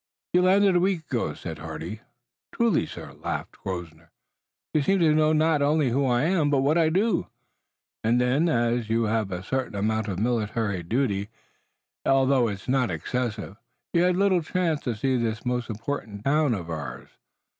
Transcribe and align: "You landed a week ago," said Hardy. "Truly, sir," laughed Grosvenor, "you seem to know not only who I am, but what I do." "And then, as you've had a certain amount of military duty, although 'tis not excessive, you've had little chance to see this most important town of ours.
"You 0.33 0.41
landed 0.41 0.75
a 0.75 0.79
week 0.79 1.01
ago," 1.01 1.35
said 1.35 1.59
Hardy. 1.59 1.99
"Truly, 2.51 2.87
sir," 2.87 3.13
laughed 3.13 3.59
Grosvenor, 3.61 4.09
"you 4.73 4.81
seem 4.81 4.97
to 4.97 5.13
know 5.13 5.31
not 5.31 5.61
only 5.61 5.91
who 5.91 6.07
I 6.07 6.23
am, 6.23 6.49
but 6.49 6.61
what 6.61 6.75
I 6.75 6.89
do." 6.89 7.27
"And 8.03 8.19
then, 8.19 8.49
as 8.49 8.89
you've 8.89 9.09
had 9.09 9.31
a 9.31 9.43
certain 9.43 9.75
amount 9.75 10.07
of 10.07 10.17
military 10.17 10.81
duty, 10.81 11.29
although 12.03 12.49
'tis 12.49 12.67
not 12.67 12.89
excessive, 12.89 13.57
you've 13.93 14.07
had 14.07 14.17
little 14.17 14.41
chance 14.41 14.81
to 14.85 14.95
see 14.95 15.17
this 15.17 15.45
most 15.45 15.69
important 15.69 16.25
town 16.25 16.55
of 16.55 16.71
ours. 16.71 17.09